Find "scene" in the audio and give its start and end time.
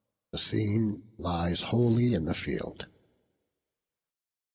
0.39-1.03